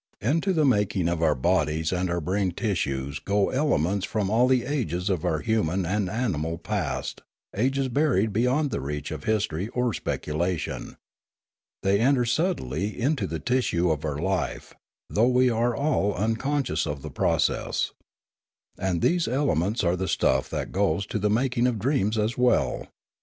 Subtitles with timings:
[0.19, 4.65] Into the making of our bodies and our brain tissues go elements from all the
[4.65, 7.21] ages of our human and animal past,
[7.55, 10.97] ages buried beyond the reach of history or speculation.
[11.83, 14.73] They enter subtly into the tissue of our life,
[15.07, 17.91] though we are all unconscious of the process.
[18.79, 22.35] And these elements are the stuff that goes to the mak ing of dreams as
[22.35, 22.87] well.